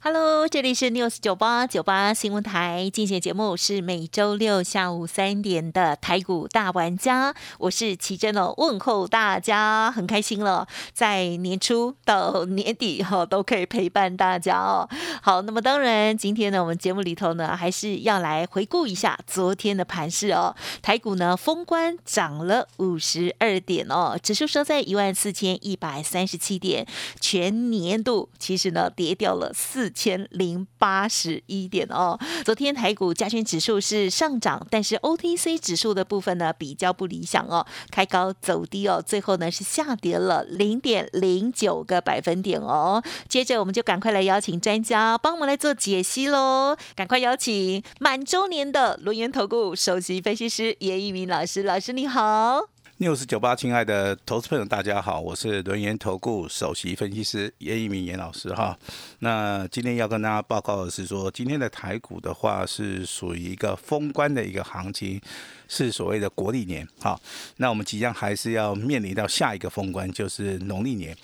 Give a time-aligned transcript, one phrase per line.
[0.00, 14.88] Hello，这里是 News 九八九八新闻台，进行节目是每周六下午三点的台股大玩家，我是奇珍哦，问候大家，很开心了，在年初到年底哈都可以陪伴大家哦。
[15.20, 20.54] 好，那么当然今天呢，我们节目里头呢还是要来回顾一下昨天的盘势哦。
[20.80, 26.86] 台股呢封关涨了五十二点哦，指数收在一万四千一百三十七点，
[27.20, 29.87] 全年度其实呢跌掉了四。
[29.90, 43.02] 千零八十一点哦，昨天台股加权指数是上涨，但是 OTC 指数的部分呢比较不理想哦，开高走低哦，最后呢是下跌了零点零九个百分点哦。
[43.28, 52.77] 接着我们就赶快来邀请专家帮我们来做解析喽，赶快邀请满周年的轮源投顾首席分析师严一鸣老师，老师你好。
[52.98, 58.76] 六四九八，亲爱的投资朋友，大家好，我是轮研投顾首席分析师严一鸣严老师哈。
[59.20, 65.20] 那今天要跟大家报告的是说，今天的台股的话是属于一个封关的一个行情，
[65.68, 67.16] 是所谓的国历年哈。
[67.58, 71.16] 那我们即将还是要面临到下一个封关，就是农历年。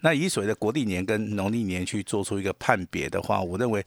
[0.00, 3.84] 那以所谓的国历年跟农历年去做出一个判别的话，我认为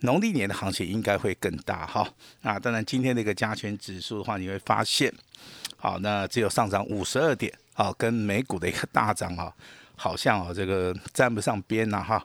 [0.00, 2.08] 农历年的行情应该会更大哈。
[2.40, 5.12] 那当然，今天的一个加权指数的话，你会发现。
[5.86, 9.54] 好，那只有上涨五十二点，好，跟美股的一个大涨啊，
[9.94, 12.20] 好像啊这个沾不上边呐哈。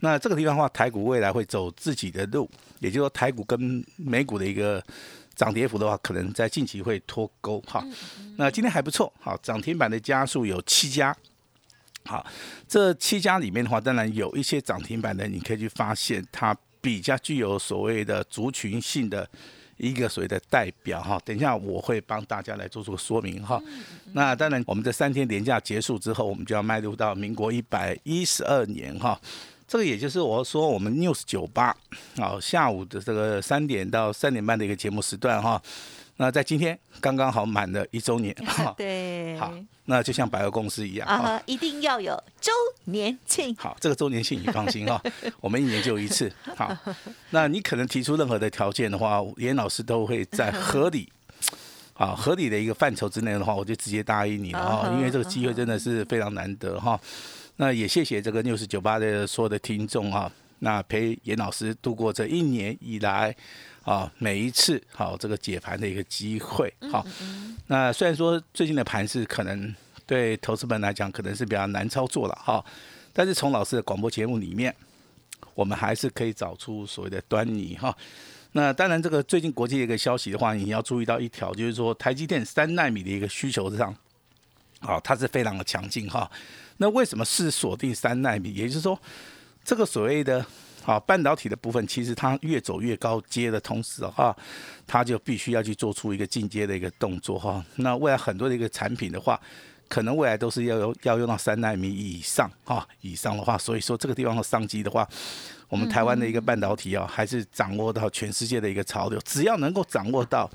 [0.00, 4.82] 那这个地方的话，台股未来会走自己的路，也就是说台股跟美股的一个
[5.36, 7.80] 涨跌幅的话，可能在近期会脱钩哈。
[8.36, 11.16] 那今天还不错，好，涨停板的家数有七家，
[12.06, 12.26] 好，
[12.66, 19.30] 这七家里面的话，当然有一些涨停板的，你可以去发现它比较具有所谓的族群性的。
[19.76, 23.62] 一个所谓的代表哈，等一下我会帮大家来做出个说明哈。
[24.12, 29.20] 那当然，我们这三天连假结束之后，我们就要迈入到民国一百一十二年哈。
[29.68, 31.76] 这个也就是我说我们 News 九八
[32.16, 35.60] 啊，下午的这个三点到三点半的一个节目时段哈。
[36.18, 39.52] 那在今天刚刚好满了一周年 哈，对，好，
[39.84, 42.50] 那就像百货公司一样啊，一定要有周
[42.84, 43.54] 年庆。
[43.56, 45.00] 好，这个周年庆你放心哈，
[45.40, 46.32] 我们一年就一次。
[46.56, 46.74] 好，
[47.30, 51.06] 那你可能提出任何的条件的话，严老师都会在合理，
[51.92, 56.98] 好合理的一个范畴之内的话，我就直接答应你了哈，因为这个机会真的是非常难得哈。
[57.56, 63.34] 那也谢谢这个六十九八的所有的听众啊，那陪严老师度过这一年以来。
[63.86, 67.06] 啊，每一次好这个解盘的一个机会，好，
[67.68, 69.72] 那虽然说最近的盘是可能
[70.04, 72.64] 对投资们来讲可能是比较难操作了哈，
[73.12, 74.74] 但是从老师的广播节目里面，
[75.54, 77.96] 我们还是可以找出所谓的端倪哈。
[78.50, 83.94] 那当然，这个最近国际的一个消息的话，你要注意到一条，就是说台积电三纳米的一个需求上，
[84.80, 86.28] 好，它是非常的强劲哈。
[86.78, 88.52] 那为什么是锁定三纳米？
[88.52, 89.00] 也就是说，
[89.66, 90.46] 这个所谓的。
[90.86, 94.32] 啊，半导体的部分其实它越走越高阶的同时哈，
[94.86, 97.60] 它就必须要去做出一个进阶的一个动作哈。
[97.74, 99.40] 那未来很多的一个产品的话，
[99.88, 105.04] 可能未来都是要用要用到三纳米以上哈，以上的话，所以说这个地方的商机的话，
[105.68, 109.18] 我们台湾的一个半导体啊，还是掌握到全世界的一个潮流。
[109.24, 110.48] 只要能够掌握到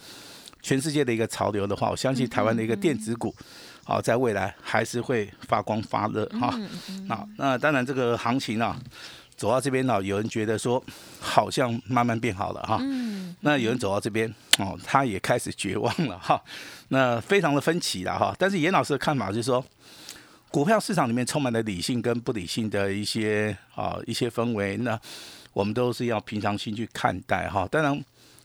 [0.62, 3.36] 全世界的一个潮流的话，我相信台湾的一个电子股，
[3.84, 6.58] 好，在未来还是会发光发热哈。
[7.10, 8.80] 好，那当然这个行情啊。
[9.38, 10.84] 走到这边呢，有人觉得说
[11.20, 12.80] 好像慢慢变好了哈，
[13.40, 16.40] 那有人走到这边哦，他也开始绝望了哈，
[16.90, 18.36] 那非常的分歧了哈。
[18.38, 19.66] 但是严老师的看法就是说，
[20.52, 25.00] 股票市场里面充满了理性跟不理性的一些啊一些氛围，那
[25.54, 27.68] 我们都是要平常心去看待哈。
[27.72, 28.00] 当然，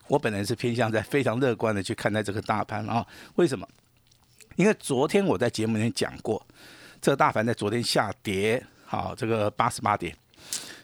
[0.08, 3.06] 我本人是偏向在非常乐观的去看待这个大盘啊。
[3.34, 3.68] 为什么？
[4.56, 6.44] 因为昨天我在节目里面讲过，
[7.00, 10.16] 这个大盘在昨天下跌，好，这个八十八点。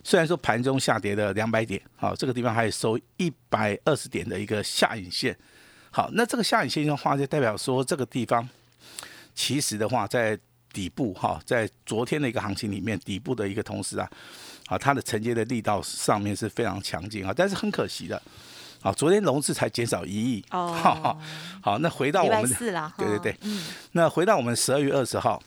[0.05, 5.37] 虽然说盘中下跌了两百点，好，这个地方还收一百二十点的一个下影线，
[5.91, 8.47] 好，那这个下影线的话，就代表说这个地方
[9.35, 10.39] 其实的话，在
[10.73, 14.11] 底部哈，在昨天的一个行情里面，底部的一个同时啊，
[14.67, 18.21] 啊，它的承接的力道上面是非常强劲啊，但是很可惜的，
[18.83, 21.17] 啊，昨天融资才减少一亿，哦，
[21.63, 23.63] 好，那回到我们的，对对对，嗯，
[23.93, 25.43] 那回到我们十二月二十号，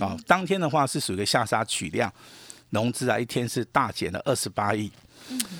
[0.00, 2.12] 啊，当天的话是属于下杀取量。
[2.70, 4.90] 融资啊，一天是大减了二十八亿。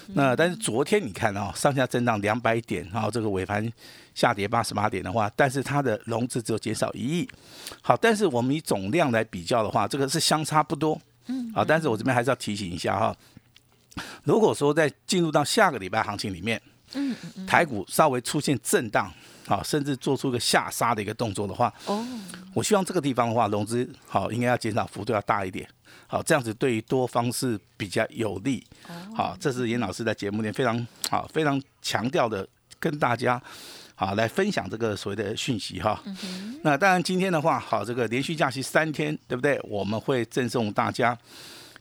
[0.08, 3.72] 那但是昨天你看哦，上下震荡两百点，然后这个尾盘
[4.12, 7.28] 下跌八十八点的话，但是它的融资只有减少一亿。
[7.80, 11.00] 好，但是我们以总量来比较的话，这个是相差不多。
[11.26, 13.16] 嗯，好，但是我这边还是要提醒一下哈，
[14.24, 16.60] 如果说在进入到下个礼拜行情里面，
[17.46, 19.12] 台股稍微出现震荡，
[19.46, 22.06] 好，甚至做出一个下杀的一个动作的话，哦，
[22.54, 25.68] 我希望这个地方的话，融资好应该要减少幅度要大一点。
[26.08, 28.64] 好，这样子对于多方是比较有利。
[29.14, 32.46] 好，这是严老师在节目里非常好、非常强调的，
[32.78, 33.42] 跟大家
[33.96, 36.00] 好来分享这个所谓的讯息哈。
[36.62, 39.60] 那当然今天的话，好，这个连续假期三天，对不对？
[39.64, 41.18] 我们会赠送大家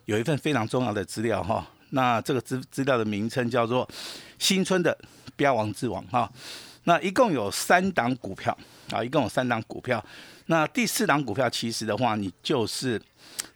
[0.05, 1.67] 有一份非常重要的资料哈。
[1.95, 3.89] 那这个资资料的名称叫做
[4.37, 4.95] 新春的
[5.35, 6.31] 标王之王哈。
[6.83, 8.55] 那一共有三档股票
[8.91, 10.03] 啊，一共有三档股票。
[10.47, 13.01] 那第四档股票其实的话，你就是。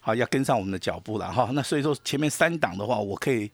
[0.02, 1.50] 好，要跟上我们的脚步了哈。
[1.54, 3.50] 那所以说前面三档的话，我可以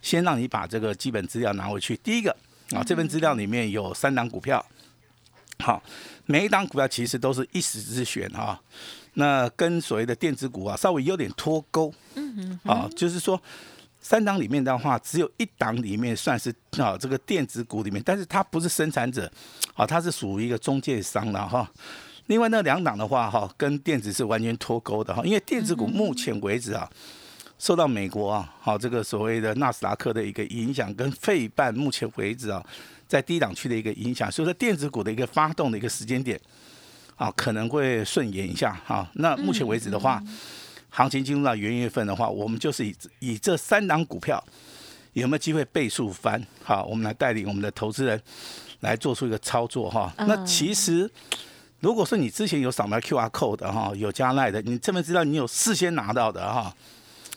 [0.00, 1.96] 先让你把这个基本资料拿回去。
[1.96, 2.30] 第一个
[2.70, 4.64] 啊，这份资料里面有三档股票，
[5.58, 5.82] 好，
[6.26, 8.60] 每一档股票其实都是一时之选哈。
[9.14, 11.92] 那跟所谓的电子股啊，稍微有点脱钩。
[12.14, 12.60] 嗯嗯。
[12.64, 13.40] 啊，就是说
[14.08, 19.28] 三档里面的话，只有一档里面算是啊这个电子股里面，但是它不是生产者，
[19.74, 21.68] 啊，它是属于一个中介商了哈。
[22.26, 26.88] 另外那两档的话，哈，跟电子是完全脱钩的哈，因为电子股目前为止啊，
[27.58, 32.64] 受到美国啊，好这个所谓的纳斯达克的一个影响，跟费半目前为止啊，
[33.08, 36.40] 在低档区的一个影响，所以说电子股的一个发动的一个时间点
[37.16, 39.10] 啊，可能会顺延一下哈。
[39.14, 40.22] 那目前为止的话，
[40.96, 44.42] 行情进入到元月份的话，我们就是以以这三档股票
[45.12, 46.42] 有没有机会倍数翻？
[46.64, 48.20] 好，我们来带领我们的投资人
[48.80, 50.12] 来做出一个操作哈。
[50.18, 51.10] 那其实。
[51.80, 56.74] 如果说你之前有扫描 QR code 的哈，有加奈的，你这份资料你有事先拿到的哈，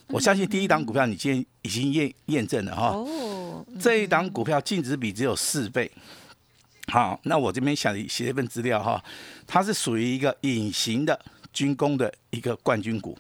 [0.08, 2.88] 我相信第一档股票你今天已经验验证了哈。
[2.96, 3.64] 哦。
[3.78, 5.92] 这一档股票净值比只有四倍。
[6.88, 9.04] 好，那我这边想写一份资料哈，
[9.46, 11.20] 它是属于一个隐形的
[11.54, 13.18] 军工的一个冠军股。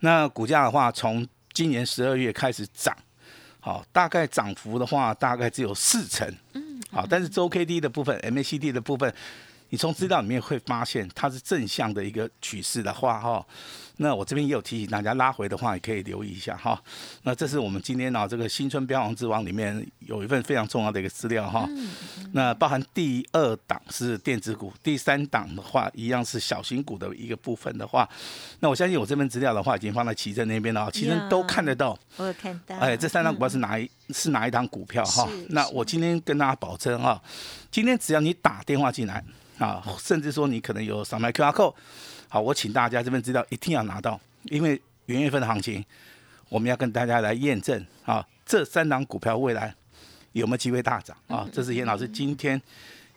[0.00, 2.96] 那股价的话，从今年十二月开始涨，
[3.60, 6.26] 好，大概涨幅的话大概只有四成。
[6.54, 6.80] 嗯。
[6.90, 9.14] 好，但是周 K D 的部分，MACD 的部分。
[9.70, 13.46] 你从资料里面会发现它是正向的一个趋势的话，哈，
[13.98, 16.80] 那我这边也有提醒大家拉回的话，也可以留意一下哈。
[17.22, 21.68] 那这是我们今天呢这个新春标王之王里面有一份非常重要的一个资料哈。
[22.32, 28.08] 那包含第二档是电子股，第三档的话一样是小型股的一个部分的话，
[28.60, 31.96] 那我相信我这份资料的话已经放在奇正那边了，奇珍都看得到。
[32.16, 32.76] 我有看到。
[32.78, 35.28] 哎，这三档股票是哪一是哪一档股票哈？
[35.50, 37.22] 那我今天跟大家保证啊，
[37.70, 39.22] 今天只要你打电话进来。
[39.58, 41.72] 啊，甚至说你可能有扫描 QR code，
[42.32, 45.84] 好，我请大家这份资料一定要拿到，因为元月份的行情，
[46.48, 49.74] 我们要跟大家来验证啊，这三档股票未来
[50.32, 51.46] 有没有机会大涨啊？
[51.52, 52.58] 这是严老师今天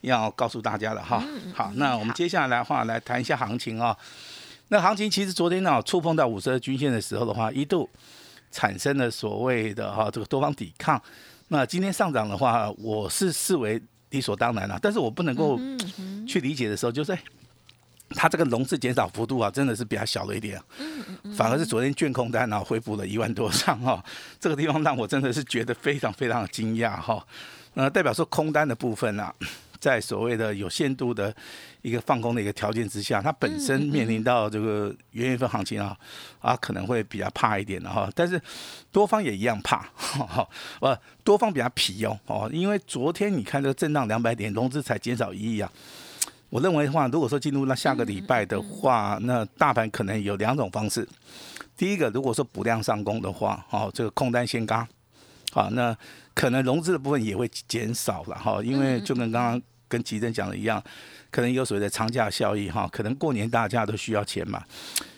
[0.01, 1.23] 要告诉大家的哈。
[1.53, 3.97] 好，那我们接下来的话来谈一下行情啊。
[4.67, 7.89] 那行情其实昨天呢触碰到五十二均线的时候的话，一度
[8.51, 11.01] 产生了所谓的哈这个多方抵抗。
[11.47, 13.81] 那今天上涨的话，我是视为。
[14.11, 15.59] 理所当然了，但是我不能够
[16.25, 17.17] 去理解的时候，就是
[18.09, 20.61] 它这个融资减少幅度啊，真的是比较小了一点，
[21.35, 24.03] 反而是昨天卷空单然后恢复了一万多张哈，
[24.39, 27.25] 这个地方让我真的是觉得非常非常的惊讶哈，
[27.73, 29.33] 那代表说空单的部分啊。
[29.77, 31.35] 在所谓的有限度的
[31.83, 35.95] 一个放空的一个条件之下，它本身面临到这个元月份行情啊，
[36.39, 38.09] 啊可能会比较怕一点的哈。
[38.15, 38.41] 但是
[38.91, 40.47] 多方也一样怕，哈，
[40.81, 45.71] 呃，多方比较皮哦，哦，因为昨天你看这个震荡两百点，融资才减少一亿啊。
[46.49, 51.07] 我认为的话，如果说进入那下个礼拜的话，那大盘可能有两种方式。
[51.77, 54.87] 第一个，如果说补量上攻的话，哦，这个空单先嘎，
[55.51, 55.95] 好，那
[56.33, 59.61] 可能融资的部分也会减少了哈，因为就跟刚刚。
[59.87, 60.83] 跟吉珍讲的一样，
[61.29, 64.61] 可能有所谓的长假效益哈，可能过年大家都需要钱嘛。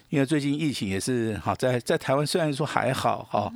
[0.10, 3.50] 因为最近疫情也是哈，在在台湾虽然说还好哈，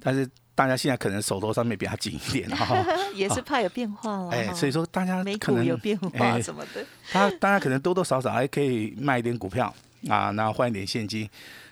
[0.00, 2.76] 但是大家现在可能手头上面比较紧一点 哈，
[3.14, 4.30] 也是怕有变化了。
[4.30, 9.74] 哎，所以说大家可能有变化什么的，他大家可能多多少少还可以卖一点股票
[10.08, 11.28] 啊，然后换一点现金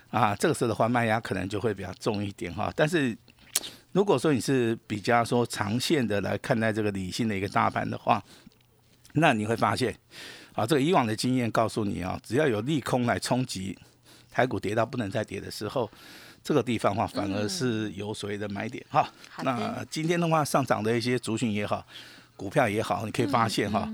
[0.09, 2.73] 啊，这个时候的话卖压可能就会比较重一点哈。
[2.75, 3.15] 但是
[3.91, 8.23] 如果说你是比较说长线的来看待这个理性的一个大盘的话，
[9.13, 9.95] 那你会发现，
[10.53, 13.77] 啊，这个以往的经验告诉你啊，只要有利空来冲击
[14.31, 15.91] 台股跌到不能再跌的时候，
[16.43, 19.07] 这个地方话反而是有所谓的买点哈。
[19.43, 21.85] 那今天的话上涨的一些族群也好，
[22.35, 23.87] 股票也好，你可以发现哈，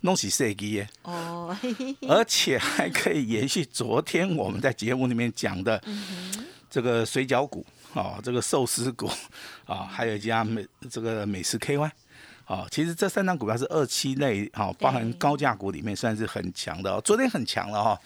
[0.00, 1.56] 弄起设计耶哦，
[2.08, 5.82] 而且还可以延续昨天我们在节目里面讲的
[6.68, 9.10] 这个水饺股哦，这个寿司股
[9.64, 11.90] 啊，还有一家美这个美食 KY。
[12.44, 17.00] 啊，其实这三张股票是二期类，哈，包含高价股里面算是很强的哦。
[17.04, 18.00] 昨天很强了哈，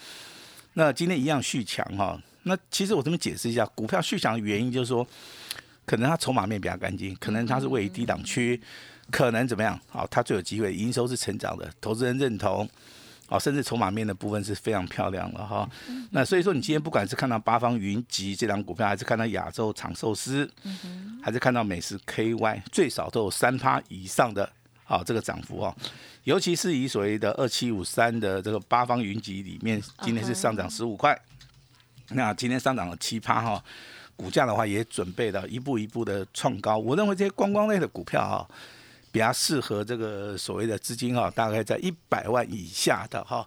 [0.73, 2.19] 那今天一样续强哈。
[2.43, 5.07] 那其实我这边解释一下，股票续强的原因就是说，
[5.85, 8.61] 可能它筹码面比较干净，可能它是位于低档区，
[9.11, 9.79] 可能怎么样？
[9.89, 12.69] 好，它最有机会，营收是成长的，投资人认同。
[13.29, 15.71] 哦，甚至筹码面的部分是非常漂亮了哈。
[16.11, 20.51] 那所以说，你今天不管是看到八方云集这张股票，还是看到亚洲长寿司，
[21.23, 24.51] 还是看到美食 KY，最少都有三趴以上的
[24.85, 25.73] 啊这个涨幅哦。
[26.25, 31.17] 尤其是以所谓的二七五三的这个八方云集里面，今天是上涨十五块，
[32.11, 33.63] 那今天上涨了七趴哈。
[34.17, 36.77] 股价的话也准备了一步一步的创高。
[36.77, 38.47] 我认为这些观光类的股票哈。
[39.13, 43.45] 比较适合这个所谓的资金哈，大概在一百万以下的哈，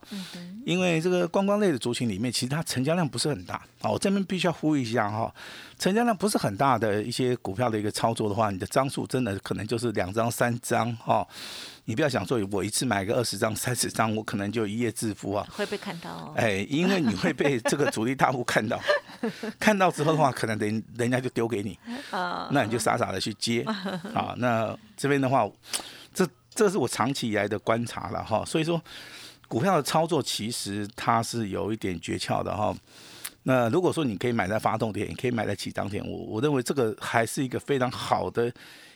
[0.66, 3.90] 因为这个观光类的族群里面，其实它成交量不是很大啊。
[3.90, 5.34] 我这边必须要呼吁一下哈，
[5.80, 11.26] 成交量不是很大的一些股票的一个操作的话，你的张数真的可能就是两张三张哈。
[11.86, 15.46] 你不要想说，我一次买个二十张、三十张，我可能就一夜致富啊！
[15.52, 16.34] 会被看到。
[16.38, 18.80] 哎，因为你会被这个主力大户 看到，
[19.60, 21.78] 看到之后的话，可能人人家就丢给你，
[22.10, 23.64] 啊，那你就傻傻的去接
[24.16, 24.34] 啊。
[24.38, 25.46] 那这边的话，
[26.14, 26.26] 这
[26.56, 28.46] 这是我长期以来的观察了哈。
[28.46, 28.82] 所以说，
[29.50, 32.74] 股票的操作其实它是有一点诀窍的哈。
[33.44, 38.50] 那如果说你可以买在发动点，也可以买在起涨点，我我认为这个还是一个非常好的。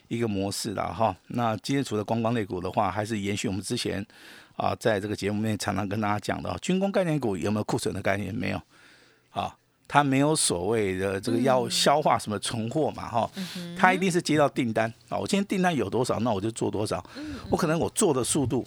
[0.07, 4.05] 一个模式了哈，那今天除了观光类股的话，还是延续我们之前
[4.55, 8.33] 啊，在这个节目里面常常跟大家讲的，军工概念股有没有库存的概念？
[8.33, 8.61] 没有，
[9.31, 9.53] 啊，
[9.87, 13.29] 它没有所谓的这个要消化什么存货嘛哈，
[13.77, 17.03] 它一定是接到订单啊，我今天订单有多少，那我就做多少，
[17.49, 18.65] 我可能我做的速度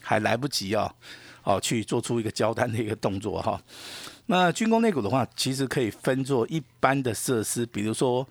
[0.00, 0.94] 还来不及啊，
[1.42, 3.58] 哦，去做出一个交单的一个动作哈。
[4.26, 8.26] 那军工类股的话，其实可以分作一般的设施，比如说。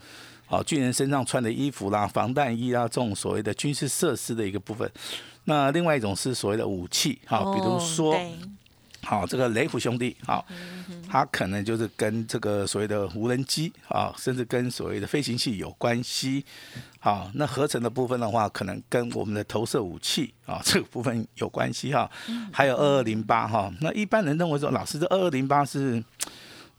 [0.52, 4.92] 好，军人身上穿的衣服啦，防弹衣啊，这种所谓的军事设施的一个部分。
[5.46, 8.14] 那另外一种是所谓的武器，好，比如说，
[9.02, 10.46] 好，这个雷虎兄弟，好，
[11.10, 16.44] 他可能就是跟这个所谓的无人机啊，甚至跟所谓的飞行器有关系。
[17.00, 22.12] 好，那合成的部分的话，可能跟我们的投射武器啊这个部分有关系哈。
[22.52, 26.04] 还有二二零八哈，那一般人认为说，老师这二二零八是。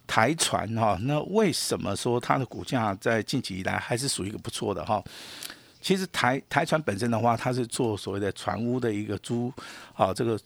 [0.06, 5.02] 台船哈，那为什么说它的股价在近期以来还是属于一个不错的哈？
[5.80, 9.50] 其实台台船本身的话，它是做所谓的船坞的一个租
[9.94, 10.38] 啊，这个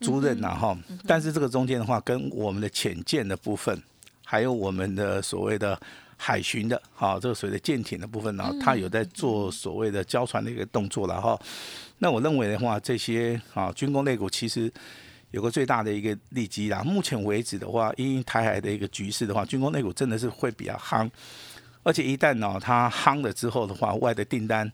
[0.00, 0.76] 租赁呐哈。
[1.06, 3.80] 但是这个中间的话，跟我们的潜舰的部分，
[4.24, 5.80] 还有我们的所谓的
[6.16, 11.38] 海巡的哈，这个所谓的舰艇的部分呢，它有在做所谓的交船的一个动作了哈。
[11.98, 14.72] 那我认为的话，这些啊军工类股其实。
[15.34, 21.10] 有个最大的一个利基啦，目前为止的话，因台海的一个局势的话，军工类股真的是会比较夯，
[21.82, 24.70] 而且一旦呢它夯了之后的话，外的订单，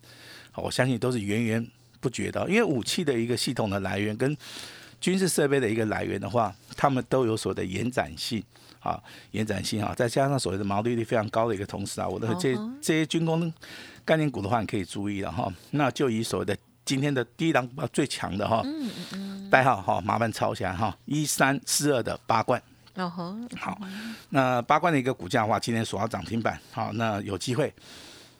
[0.54, 1.66] 我相信都是源源
[1.98, 2.46] 不绝的。
[2.46, 4.36] 因为武器的一个系统的来源跟
[5.00, 8.44] 军事设备的一个来源的话，他们都有所谓的延展性
[8.80, 13.50] 啊，延展性啊，再加上所谓的毛利率非常高的一个同时啊，我的这这些军工
[14.04, 15.50] 概念股的话，你可以注意了哈。
[15.70, 18.62] 那就以所谓的今天的第一档最强的哈。
[19.50, 22.62] 代号哈，麻烦抄起来哈，一三四二的八冠。
[22.94, 23.78] 哦吼，好，
[24.30, 26.58] 那八冠的一个股价的话，今天锁到涨停板。
[26.72, 27.72] 好，那有机会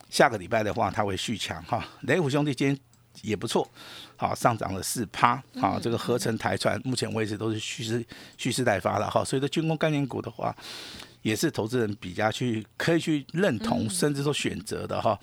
[0.09, 1.83] 下个礼拜的话，它会续强哈。
[2.01, 2.77] 雷虎兄弟今天
[3.21, 3.67] 也不错，
[4.15, 5.41] 好，上涨了四趴。
[5.59, 8.05] 好，这个合成台船目前为止都是蓄势
[8.37, 9.23] 蓄势待发的哈。
[9.23, 10.55] 所以说军工概念股的话，
[11.21, 15.17] 也是投资人比较去可以去认同，甚至说选择的哈。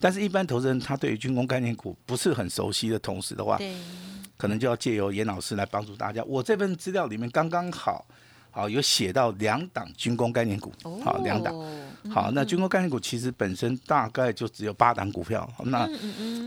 [0.00, 3.58] 但是，一般投资人他对于军工概念股不是很熟悉的同时的话，
[4.36, 6.22] 可能就要借由严老师来帮助大家。
[6.24, 8.04] 我这份资料里面刚刚好。
[8.56, 10.72] 好，有写到两党军工概念股，
[11.02, 11.52] 好两党。
[12.12, 15.48] 好，那军工概念股其实本身大概就只有八档股票。
[15.64, 15.88] 那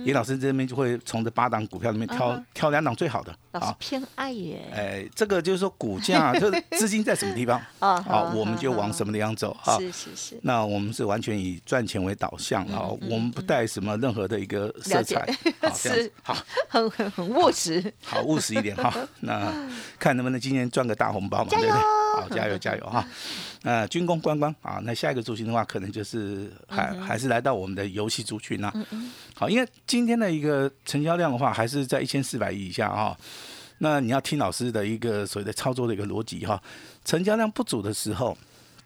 [0.06, 3.36] 严老师这边就会从这八档股票里面挑挑两档最好的。
[3.54, 4.72] 老师偏爱耶。
[4.74, 8.00] 哎，这个就是说股价，就 是资金在什么地方啊？
[8.08, 9.56] 好，我们就往什么地方走。
[9.60, 10.40] 哈，是是是。
[10.44, 15.26] 那我们是完全以赚钱为导向，然后我们不带什么任何的一个色彩。
[15.60, 16.12] 好，这样子。
[16.22, 16.38] 好，
[16.70, 17.94] 很很很务实。
[18.04, 18.94] 好，务实一点哈。
[19.22, 19.52] 那
[19.98, 21.50] 看能不能今年赚个大红包嘛？
[21.50, 21.97] 对不对？
[22.22, 23.08] 好， 加油加油哈！
[23.64, 28.72] 呃，军工观光啊，那下一个族群的话，可能就是还还是来到我们的游戏族群呐。
[29.34, 33.18] 好，因为今天的一个成交量的话，还是在一千四百亿以下啊。
[33.80, 36.62] 那你要听老师的一个所谓的操作的一个逻辑哈，
[37.06, 38.36] 成交量不足的时候，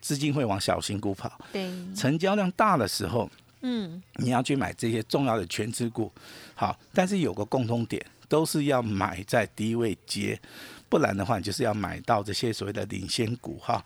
[0.01, 3.29] 资金会往小型股跑；对，成交量大的时候，
[3.61, 6.11] 嗯，你要去买这些重要的全资股。
[6.55, 10.37] 好，但是有个共通点，都是要买在低位接。
[10.91, 13.81] 不然的话，你就是要买到这些所谓的领先股哈。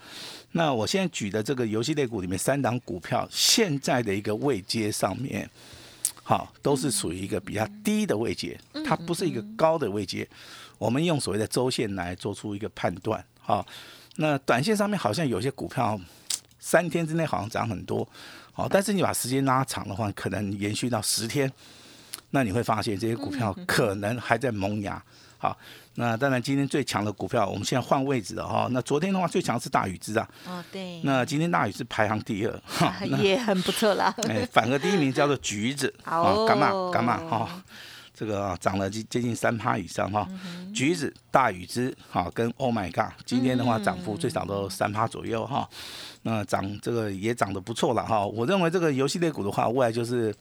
[0.54, 5.48] 那我现在举的这个游戏类股里面三档股票，现在的一个位阶上面，
[6.24, 10.28] 好，都是属于一个比较低的位阶，它不是一个高的位阶。
[10.80, 13.64] 我们用所谓的周线来做出一个判断，哈，
[14.16, 16.00] 那短线上面好像有些股票
[16.58, 18.08] 三天之内好像涨很多，
[18.52, 21.52] 好，但是你把时间拉长的话，可能延续到十天，
[22.36, 25.02] 那你会发现这些股票可能还在萌芽。
[25.38, 25.58] 好，
[25.94, 28.68] 那当然今天最强的股票，我们现在换位置了哈。
[28.72, 34.14] 那昨天的话最强是大禹之啊，哦对，那今天大禹是排行第二，哈， 也很不错啦。
[34.28, 37.64] 哎，反而第一名叫做橘子， 好，干嘛干嘛哈。
[38.18, 40.26] 这个涨了接接近三趴以上哈，
[40.74, 45.70] 橘子、大禹之哈跟 Oh my God，今天的话涨幅最少都三趴左右哈，
[46.22, 48.26] 那涨这个也涨得不错了哈。
[48.26, 50.34] 我认为这个游戏类股的话，未来就是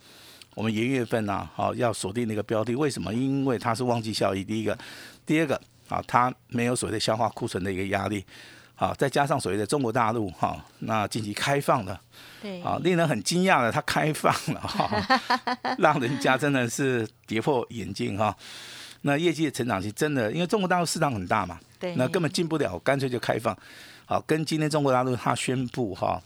[0.55, 2.75] 我们元月份呢，好要锁定那个标的。
[2.75, 3.13] 为什么？
[3.13, 4.77] 因为它是旺季效益，第一个，
[5.27, 8.25] 第二个啊，它没有所谓的消化库存的一个压力。
[8.77, 12.01] 好，再加上所谓的中国大陆哈，那近期开放了，
[12.43, 14.91] 对，啊，令人很惊讶的，它开放了哈，
[15.79, 18.37] 让人家真的是跌破眼镜哈。
[19.03, 23.57] 那业绩的成长期真的，因为中国大陆市场很大嘛，对，那根本进不了，干脆就开放。
[24.07, 26.21] 好，跟今天中国大陆它宣布哈，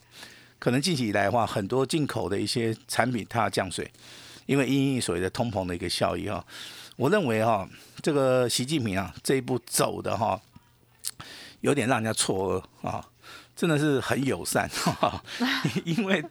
[0.58, 3.90] 可能近期以来的话，很多进口的一些产品它要降税，
[4.46, 6.44] 因为因应所谓的通膨的一个效益哈。
[6.96, 7.68] 我认为哈，
[8.02, 10.40] 这个习近平啊这一步走的哈。
[11.60, 13.04] 有点让人家错愕啊，
[13.56, 14.70] 真的是很友善，
[15.84, 16.24] 因为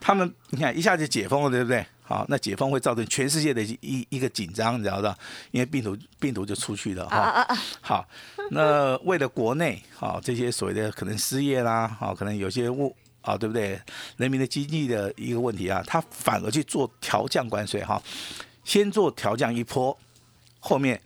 [0.00, 1.86] 他们你看一下就解封了，对不对？
[2.02, 5.16] 好，那解封会造成全世界的一一个紧张，你知道吧？
[5.52, 7.46] 因为病毒病毒就出去了哈。
[7.80, 8.04] 好，
[8.50, 13.80] 那为了国内啊这些所谓的可能失业啦，好可能有些物啊，对不对？
[14.18, 18.02] 人民的经济的一个问题啊，他反而去做调降关税哈，
[18.64, 19.96] 先做调降一波，
[20.60, 21.00] 后面。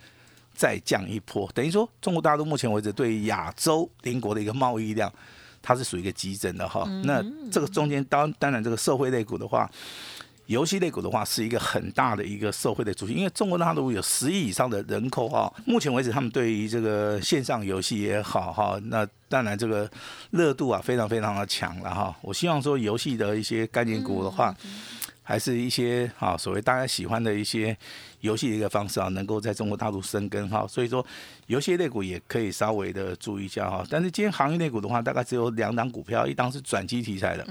[0.59, 5.13] 再降一波，等于说中国大陆目前为止对亚洲邻国的一个贸易量，
[5.61, 6.89] 它是属于一个急增的哈。
[7.05, 9.71] 那这个中间当当然这个社会类股的话，
[10.47, 15.53] 游戏类股的话是一个很大的一个社会的主题，因为中国大陆有十亿以上的人口哈。
[15.65, 19.89] 目前为止他们对于这个线上游戏也好哈，那当然这个
[20.31, 22.17] 热度啊非常非常的强了哈。
[22.23, 24.55] 我希望说游戏的一些概念股的话。
[25.29, 27.77] 还是一些啊，所谓大家喜欢的一些
[28.21, 30.65] 游戏的一个方式啊，能够在中国大陆生根哈。
[30.69, 31.05] 所以说，
[31.49, 33.85] 游戏类股也可以稍微的注意一下哈。
[33.91, 37.45] 但是今天行业类股的话，大概只有两档股票，一档是转机题材的，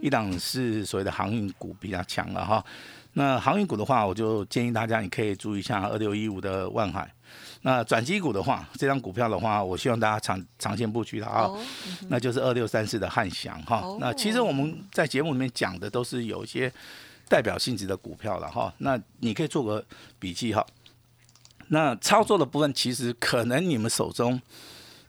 [0.00, 2.64] 一档是所谓的航运股比较强了哈。
[3.14, 7.12] 那航运股的话，我就建议大家你可以注意一下二六一五的万海。
[7.62, 11.50] 那转机股的话，这张股票的话，我希望大家长长线布局它啊，
[12.08, 13.84] 那就是二六三四的汉翔哈。
[13.98, 16.72] 那其实我们在节目里面讲的都是有一些。
[17.28, 19.84] 代表性质的股票了哈，那你可以做个
[20.18, 20.66] 笔记哈。
[21.68, 24.40] 那操作的部分，其实可能你们手中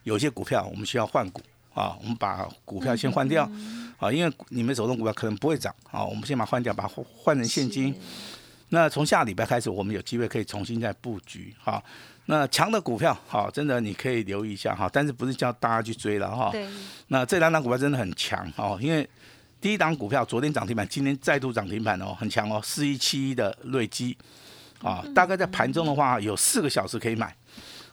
[0.03, 1.41] 有些股票，我们需要换股
[1.73, 3.49] 啊，我们把股票先换掉
[3.97, 7.95] 啊，因为你们手中股票可能不会涨啊，我们先把它换掉，把它换成现金。
[8.67, 11.82] 那从下礼拜开始，我们有机会可以重新再布局哈。
[12.25, 16.51] 那强的股票，好，真的你可以留意一下哈，但是不是叫大家去追了哈。
[17.08, 19.10] 那这两档股票真的很强哦，因为。
[19.62, 24.17] 第一档股票昨天涨停板，今天再度涨停板哦，很强哦，四一七一的瑞基，
[24.82, 27.36] 啊，大概在盘中的话有四个小时可以买，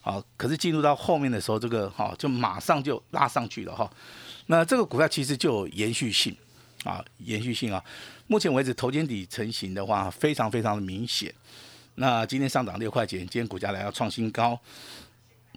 [0.01, 3.91] 啊，可是进入到后面的时候，这个哈就马上就拉上去了哈，
[4.47, 6.37] 那这个股票其实就有延续性
[6.85, 7.83] 啊，延续性啊，
[8.29, 11.35] 目前为止头肩底成型的话非常非常的明显，
[11.97, 14.57] 那今天上涨六块钱，今天股价来要创新高，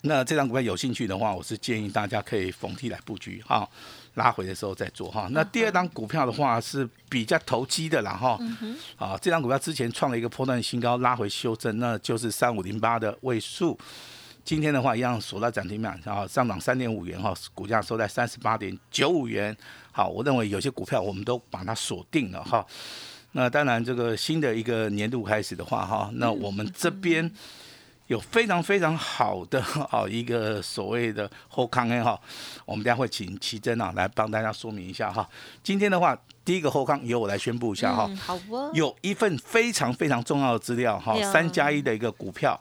[0.02, 3.70] 那这张股票有兴趣的话，我是建议大家可以逢低来布局哈。
[4.16, 8.38] 拉回的时候再做哈，那第二档股票的话是比较投机的啦哈，
[8.98, 13.78] 啊，这张股票之前创了一个破断新高，拉回修正，那就是三五零八的位数，
[14.44, 19.56] 今天的话一样锁到涨停板，然后上涨三点五元哈，股价收在三十八点九五元，
[19.92, 22.66] 好，我认为有些股票我们都把它锁定了哈，
[23.32, 27.32] 那当然这个新的一个年度开始的话哈，那我们这边。
[28.10, 32.20] 有非常非常好的哦一个所谓的后康哎哈，
[32.66, 35.28] 我们等下会请奇珍啊来帮大家说明一下哈。
[35.64, 38.10] 今天的话，第一个后康由我来宣布一下哈。
[38.20, 38.72] 好哦。
[38.74, 42.60] 有一份非常非常重要的资料哈，三加一的一个股票，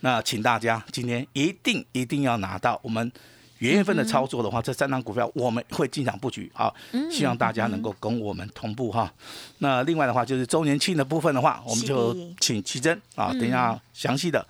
[0.00, 2.80] 那请大家今天一定一定要拿到。
[2.82, 3.12] 我们
[3.58, 6.72] 元月份的操作的话，这三张股票我们会进场布局啊，
[7.10, 9.12] 希望大家能够跟我们同步哈。
[9.58, 14.42] 那另外的话就是周年庆的部分的话，我们就请奇珍啊，等一下详细的。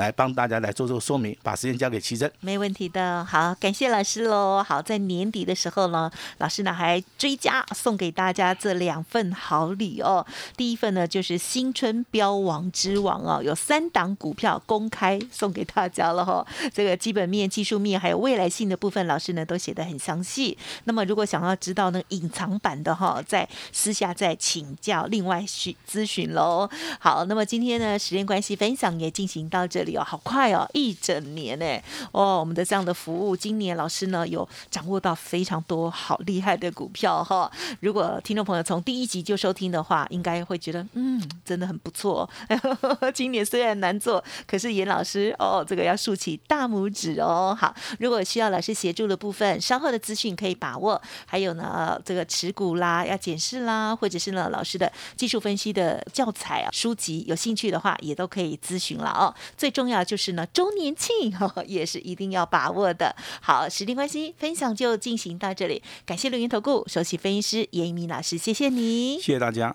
[0.00, 2.30] 来帮大家来做做说明，把时间交给奇珍。
[2.40, 4.64] 没问题的，好，感谢老师喽。
[4.66, 10.26] 好，在年底的时候呢，老师呢还追加送给大家这两份好礼哦。
[10.56, 16.46] 第一份呢就是新春标王之王哦，有三档股票公开送给大家了哈。
[16.72, 20.56] 这个基本面、技术面还有未来性的部分，老师呢都写得很详细。
[20.84, 26.70] 那么如果想要知道呢隐藏版的哈，在私下再请教，另外询咨询喽。
[26.98, 31.64] 好，那么今天呢时间关系，分享也进行到这里哦，好快哦，一整年呢
[32.12, 37.50] 哦，我们的这样的服务，今年老师呢有掌握到非常多好厉害的股票哈。
[37.80, 42.28] 如果听众朋友从第一集就收听的话，应该会觉得嗯，真的很不错。
[43.14, 47.56] 今年虽然难做，可是严老师哦，这个要竖起大拇指哦。
[47.58, 51.00] 好，如果需要老师协助的部分，稍后的资讯可以把握。
[51.26, 59.32] 还有呢，这个持股啦，要检视啦，或者是呢老师的技术分析的教材啊书籍，有兴趣的话也都可以咨询了哦。
[59.56, 61.32] 最重要就是呢周年庆
[61.66, 63.14] 也是一定要把握的。
[63.40, 69.74] 好，时间关系，分享就进行到这里，感谢录音投顾首席分析师严一鸣老师，谢谢你，谢谢大家。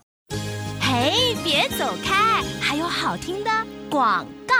[0.79, 3.49] 嘿，别走开，还有好听的
[3.89, 4.55] 广告。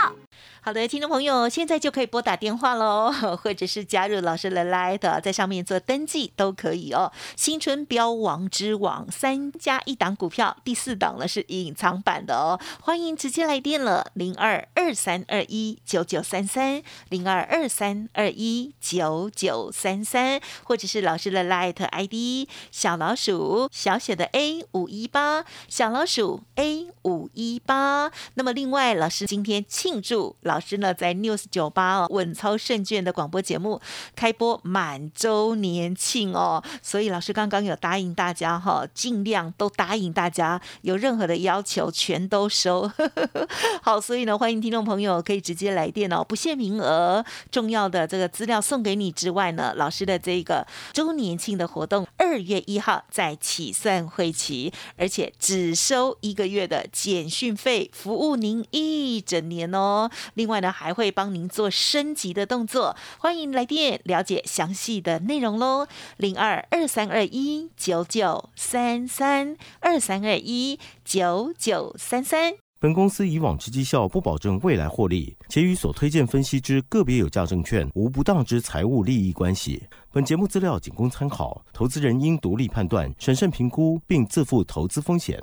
[0.66, 7.12] 好的，听众朋友，现在就可以拨打电话喽， 或者是加入老师的 Light，在上面做登记都可以哦。
[7.36, 28.10] 新春标王之王三加一档股票，第四档呢是隐藏版的哦，欢迎直接来电了，零二二三二一九九三三，零二二三二一九九三三，或者是老师的 Light ID 小老鼠小写的 A 五一八，小老鼠 A 五一八。
[28.34, 30.55] 那么另外，老师今天庆祝老。
[30.56, 33.78] 老师呢，在 News 九八哦，稳操胜券的广播节目
[34.14, 42.90] 开播满周年庆哦，所以老师刚刚有答应大家哈，尽量都答应大家，有任何的要求全都收。
[43.84, 47.22] 好，所以呢，欢迎听众朋友可以直接来电哦，不限名额。
[47.50, 60.10] 重要的这个资料送给你之外呢，老师的这个周年庆的活动，二月一号在起算会期，而且只收一个月的简讯费，服务您一整年哦。
[60.32, 65.88] 另另外呢，还会帮您做升级的动作，欢迎来电了解详细的内容喽。
[66.18, 72.52] 零二二三二一九九三三二三二一九九三三。
[72.78, 79.82] 本公司以往之绩效不保证未来获利，且与所推荐分析之个别有价证券无不当之财务利益关系。
[80.12, 85.42] 本节目资料仅供参考，投资人应独立判断、审慎评估，并自负投资风险。